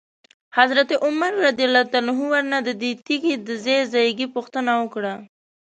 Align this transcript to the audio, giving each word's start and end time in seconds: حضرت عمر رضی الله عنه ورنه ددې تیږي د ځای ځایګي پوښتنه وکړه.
حضرت 0.57 0.89
عمر 1.05 1.31
رضی 1.47 1.63
الله 1.67 1.85
عنه 1.99 2.13
ورنه 2.31 2.57
ددې 2.67 2.91
تیږي 3.05 3.33
د 3.47 3.49
ځای 3.65 3.81
ځایګي 3.93 4.27
پوښتنه 4.35 4.71
وکړه. 4.81 5.13